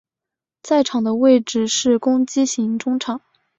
[0.63, 3.21] 在场上的位置是攻击型中场。